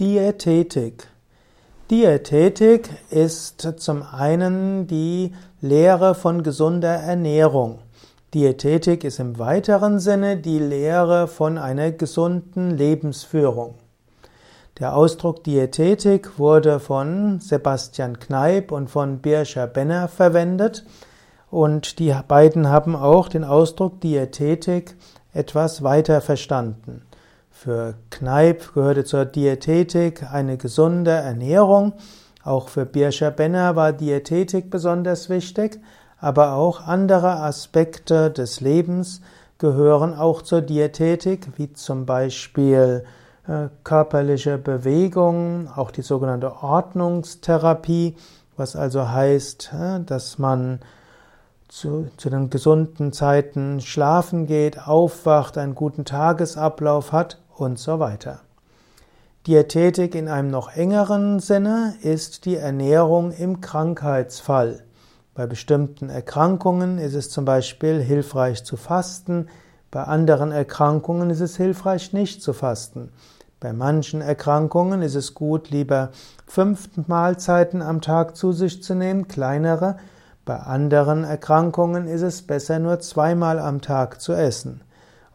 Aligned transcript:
Diätetik. 0.00 1.08
Diätetik 1.90 2.88
ist 3.10 3.60
zum 3.76 4.02
einen 4.02 4.86
die 4.86 5.34
Lehre 5.60 6.14
von 6.14 6.42
gesunder 6.42 6.94
Ernährung. 6.94 7.80
Diätetik 8.32 9.04
ist 9.04 9.20
im 9.20 9.38
weiteren 9.38 9.98
Sinne 9.98 10.38
die 10.38 10.58
Lehre 10.58 11.28
von 11.28 11.58
einer 11.58 11.90
gesunden 11.90 12.70
Lebensführung. 12.78 13.74
Der 14.78 14.96
Ausdruck 14.96 15.44
Diätetik 15.44 16.38
wurde 16.38 16.80
von 16.80 17.38
Sebastian 17.40 18.18
Kneip 18.18 18.72
und 18.72 18.88
von 18.88 19.18
Birscher 19.18 19.66
Benner 19.66 20.08
verwendet 20.08 20.86
und 21.50 21.98
die 21.98 22.16
beiden 22.26 22.70
haben 22.70 22.96
auch 22.96 23.28
den 23.28 23.44
Ausdruck 23.44 24.00
Diätetik 24.00 24.96
etwas 25.34 25.82
weiter 25.82 26.22
verstanden. 26.22 27.02
Für 27.62 27.92
Kneip 28.08 28.72
gehörte 28.72 29.04
zur 29.04 29.26
Diätetik 29.26 30.32
eine 30.32 30.56
gesunde 30.56 31.10
Ernährung. 31.10 31.92
Auch 32.42 32.70
für 32.70 32.86
Birscher 32.86 33.30
Benner 33.30 33.76
war 33.76 33.92
Diätetik 33.92 34.70
besonders 34.70 35.28
wichtig, 35.28 35.78
aber 36.18 36.54
auch 36.54 36.86
andere 36.86 37.36
Aspekte 37.36 38.30
des 38.30 38.62
Lebens 38.62 39.20
gehören 39.58 40.14
auch 40.14 40.40
zur 40.40 40.62
Diätetik, 40.62 41.48
wie 41.58 41.70
zum 41.74 42.06
Beispiel 42.06 43.04
äh, 43.46 43.68
körperliche 43.84 44.56
Bewegung, 44.56 45.68
auch 45.68 45.90
die 45.90 46.00
sogenannte 46.00 46.62
Ordnungstherapie, 46.62 48.16
was 48.56 48.74
also 48.74 49.10
heißt, 49.10 49.74
äh, 49.78 50.00
dass 50.00 50.38
man 50.38 50.80
zu, 51.68 52.08
zu 52.16 52.30
den 52.30 52.48
gesunden 52.48 53.12
Zeiten 53.12 53.82
schlafen 53.82 54.46
geht, 54.46 54.88
aufwacht, 54.88 55.58
einen 55.58 55.74
guten 55.74 56.06
Tagesablauf 56.06 57.12
hat 57.12 57.36
und 57.60 57.78
so 57.78 57.98
weiter. 57.98 58.40
Diätetik 59.46 60.14
in 60.14 60.28
einem 60.28 60.50
noch 60.50 60.74
engeren 60.74 61.40
Sinne 61.40 61.94
ist 62.02 62.44
die 62.44 62.56
Ernährung 62.56 63.32
im 63.32 63.60
Krankheitsfall. 63.60 64.84
Bei 65.34 65.46
bestimmten 65.46 66.10
Erkrankungen 66.10 66.98
ist 66.98 67.14
es 67.14 67.30
zum 67.30 67.44
Beispiel 67.44 68.02
hilfreich 68.02 68.64
zu 68.64 68.76
fasten, 68.76 69.48
bei 69.90 70.04
anderen 70.04 70.52
Erkrankungen 70.52 71.30
ist 71.30 71.40
es 71.40 71.56
hilfreich 71.56 72.12
nicht 72.12 72.42
zu 72.42 72.52
fasten. 72.52 73.10
Bei 73.58 73.72
manchen 73.72 74.20
Erkrankungen 74.20 75.02
ist 75.02 75.16
es 75.16 75.34
gut, 75.34 75.70
lieber 75.70 76.10
fünf 76.46 76.88
Mahlzeiten 77.08 77.82
am 77.82 78.00
Tag 78.00 78.36
zu 78.36 78.52
sich 78.52 78.84
zu 78.84 78.94
nehmen, 78.94 79.26
kleinere. 79.26 79.96
Bei 80.44 80.58
anderen 80.60 81.24
Erkrankungen 81.24 82.06
ist 82.06 82.22
es 82.22 82.42
besser, 82.42 82.78
nur 82.78 83.00
zweimal 83.00 83.58
am 83.58 83.80
Tag 83.80 84.20
zu 84.20 84.32
essen. 84.32 84.80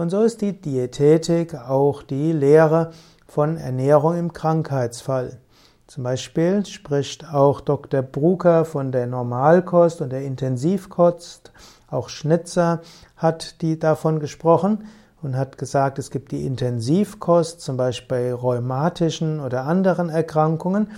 Und 0.00 0.08
so 0.08 0.22
ist 0.22 0.40
die 0.40 0.58
Diätetik 0.58 1.54
auch 1.54 2.02
die 2.02 2.32
Lehre 2.32 2.92
von 3.26 3.58
Ernährung 3.58 4.16
im 4.16 4.32
Krankheitsfall. 4.32 5.40
Zum 5.86 6.04
Beispiel 6.04 6.64
spricht 6.64 7.28
auch 7.30 7.60
Dr. 7.60 8.00
Brucker 8.00 8.64
von 8.64 8.92
der 8.92 9.06
Normalkost 9.06 10.00
und 10.00 10.08
der 10.08 10.22
Intensivkost. 10.22 11.52
Auch 11.90 12.08
Schnitzer 12.08 12.80
hat 13.14 13.60
die 13.60 13.78
davon 13.78 14.20
gesprochen 14.20 14.86
und 15.20 15.36
hat 15.36 15.58
gesagt, 15.58 15.98
es 15.98 16.10
gibt 16.10 16.32
die 16.32 16.46
Intensivkost, 16.46 17.60
zum 17.60 17.76
Beispiel 17.76 18.30
bei 18.30 18.32
rheumatischen 18.32 19.38
oder 19.38 19.64
anderen 19.64 20.08
Erkrankungen, 20.08 20.92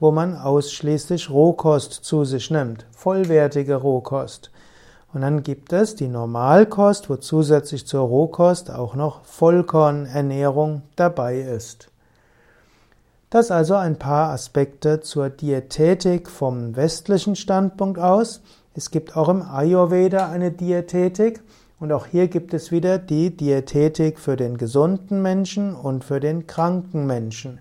wo 0.00 0.12
man 0.12 0.34
ausschließlich 0.34 1.28
Rohkost 1.28 1.92
zu 1.92 2.24
sich 2.24 2.50
nimmt, 2.50 2.86
vollwertige 2.90 3.74
Rohkost. 3.74 4.50
Und 5.12 5.22
dann 5.22 5.42
gibt 5.42 5.72
es 5.72 5.94
die 5.94 6.08
Normalkost, 6.08 7.08
wo 7.08 7.16
zusätzlich 7.16 7.86
zur 7.86 8.02
Rohkost 8.02 8.70
auch 8.70 8.94
noch 8.94 9.24
Vollkornernährung 9.24 10.82
dabei 10.96 11.40
ist. 11.40 11.90
Das 13.30 13.50
also 13.50 13.74
ein 13.74 13.98
paar 13.98 14.30
Aspekte 14.30 15.00
zur 15.00 15.30
Diätetik 15.30 16.30
vom 16.30 16.76
westlichen 16.76 17.34
Standpunkt 17.34 17.98
aus. 17.98 18.40
Es 18.74 18.90
gibt 18.90 19.16
auch 19.16 19.28
im 19.28 19.42
Ayurveda 19.42 20.28
eine 20.28 20.52
Diätetik 20.52 21.42
und 21.80 21.92
auch 21.92 22.06
hier 22.06 22.28
gibt 22.28 22.54
es 22.54 22.70
wieder 22.70 22.98
die 22.98 23.36
Diätetik 23.36 24.18
für 24.18 24.36
den 24.36 24.56
gesunden 24.56 25.22
Menschen 25.22 25.74
und 25.74 26.04
für 26.04 26.20
den 26.20 26.46
kranken 26.46 27.06
Menschen. 27.06 27.60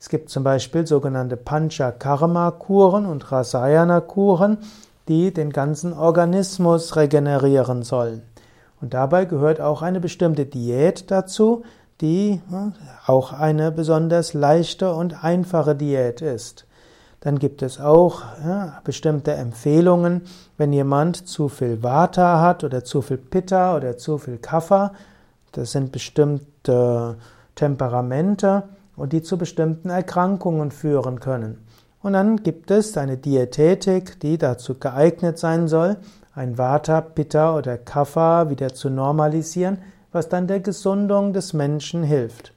Es 0.00 0.08
gibt 0.08 0.30
zum 0.30 0.42
Beispiel 0.42 0.86
sogenannte 0.86 1.36
Panchakarma-Kuren 1.36 3.06
und 3.06 3.30
Rasayana-Kuren, 3.30 4.58
die 5.08 5.32
den 5.32 5.50
ganzen 5.50 5.92
Organismus 5.92 6.96
regenerieren 6.96 7.82
sollen. 7.82 8.22
Und 8.80 8.94
dabei 8.94 9.24
gehört 9.24 9.60
auch 9.60 9.82
eine 9.82 10.00
bestimmte 10.00 10.46
Diät 10.46 11.10
dazu, 11.10 11.62
die 12.00 12.40
auch 13.06 13.32
eine 13.32 13.70
besonders 13.70 14.34
leichte 14.34 14.92
und 14.92 15.22
einfache 15.24 15.76
Diät 15.76 16.20
ist. 16.20 16.66
Dann 17.20 17.38
gibt 17.38 17.62
es 17.62 17.80
auch 17.80 18.22
ja, 18.44 18.80
bestimmte 18.82 19.32
Empfehlungen, 19.34 20.22
wenn 20.58 20.72
jemand 20.72 21.28
zu 21.28 21.48
viel 21.48 21.80
Vata 21.80 22.40
hat 22.40 22.64
oder 22.64 22.82
zu 22.82 23.00
viel 23.00 23.18
Pitta 23.18 23.76
oder 23.76 23.96
zu 23.96 24.18
viel 24.18 24.38
Kapha. 24.38 24.92
Das 25.52 25.70
sind 25.70 25.92
bestimmte 25.92 27.16
Temperamente 27.54 28.64
und 28.96 29.12
die 29.12 29.22
zu 29.22 29.38
bestimmten 29.38 29.90
Erkrankungen 29.90 30.72
führen 30.72 31.20
können. 31.20 31.64
Und 32.02 32.14
dann 32.14 32.42
gibt 32.42 32.70
es 32.70 32.96
eine 32.96 33.16
Diätetik, 33.16 34.18
die 34.20 34.36
dazu 34.36 34.74
geeignet 34.78 35.38
sein 35.38 35.68
soll, 35.68 35.96
ein 36.34 36.58
Vata, 36.58 37.00
Pitta 37.00 37.56
oder 37.56 37.78
Kapha 37.78 38.50
wieder 38.50 38.74
zu 38.74 38.90
normalisieren, 38.90 39.78
was 40.10 40.28
dann 40.28 40.46
der 40.46 40.60
Gesundung 40.60 41.32
des 41.32 41.52
Menschen 41.52 42.02
hilft. 42.02 42.52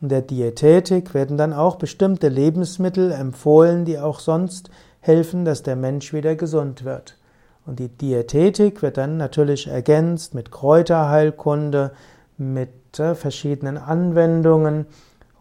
In 0.00 0.08
der 0.08 0.22
Diätetik 0.22 1.14
werden 1.14 1.36
dann 1.36 1.52
auch 1.52 1.76
bestimmte 1.76 2.28
Lebensmittel 2.28 3.10
empfohlen, 3.12 3.84
die 3.84 3.98
auch 3.98 4.20
sonst 4.20 4.70
helfen, 5.00 5.44
dass 5.44 5.62
der 5.62 5.76
Mensch 5.76 6.12
wieder 6.12 6.36
gesund 6.36 6.84
wird. 6.84 7.16
Und 7.64 7.80
die 7.80 7.88
Diätetik 7.88 8.82
wird 8.82 8.98
dann 8.98 9.16
natürlich 9.16 9.66
ergänzt 9.66 10.34
mit 10.34 10.52
Kräuterheilkunde, 10.52 11.92
mit 12.38 13.00
äh, 13.00 13.14
verschiedenen 13.14 13.78
Anwendungen, 13.78 14.86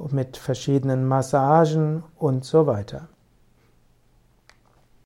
mit 0.09 0.38
verschiedenen 0.38 1.05
Massagen 1.05 2.03
und 2.17 2.44
so 2.44 2.66
weiter. 2.66 3.07